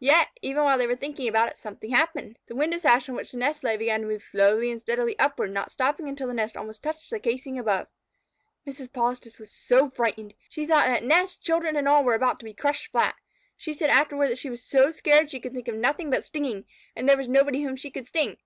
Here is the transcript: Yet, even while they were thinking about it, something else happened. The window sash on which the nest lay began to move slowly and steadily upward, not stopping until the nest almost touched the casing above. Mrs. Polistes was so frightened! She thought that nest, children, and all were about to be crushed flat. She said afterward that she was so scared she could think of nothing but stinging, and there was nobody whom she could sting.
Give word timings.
Yet, 0.00 0.26
even 0.42 0.64
while 0.64 0.76
they 0.76 0.88
were 0.88 0.96
thinking 0.96 1.28
about 1.28 1.48
it, 1.48 1.56
something 1.56 1.92
else 1.92 1.98
happened. 2.00 2.36
The 2.48 2.56
window 2.56 2.78
sash 2.78 3.08
on 3.08 3.14
which 3.14 3.30
the 3.30 3.38
nest 3.38 3.62
lay 3.62 3.76
began 3.76 4.00
to 4.00 4.06
move 4.08 4.24
slowly 4.24 4.72
and 4.72 4.80
steadily 4.80 5.16
upward, 5.20 5.52
not 5.52 5.70
stopping 5.70 6.08
until 6.08 6.26
the 6.26 6.34
nest 6.34 6.56
almost 6.56 6.82
touched 6.82 7.08
the 7.08 7.20
casing 7.20 7.60
above. 7.60 7.86
Mrs. 8.66 8.92
Polistes 8.92 9.38
was 9.38 9.52
so 9.52 9.88
frightened! 9.88 10.34
She 10.48 10.66
thought 10.66 10.88
that 10.88 11.04
nest, 11.04 11.44
children, 11.44 11.76
and 11.76 11.86
all 11.86 12.02
were 12.02 12.14
about 12.16 12.40
to 12.40 12.44
be 12.44 12.54
crushed 12.54 12.90
flat. 12.90 13.14
She 13.56 13.72
said 13.72 13.88
afterward 13.90 14.30
that 14.30 14.38
she 14.38 14.50
was 14.50 14.64
so 14.64 14.90
scared 14.90 15.30
she 15.30 15.38
could 15.38 15.52
think 15.52 15.68
of 15.68 15.76
nothing 15.76 16.10
but 16.10 16.24
stinging, 16.24 16.64
and 16.96 17.08
there 17.08 17.16
was 17.16 17.28
nobody 17.28 17.62
whom 17.62 17.76
she 17.76 17.92
could 17.92 18.08
sting. 18.08 18.38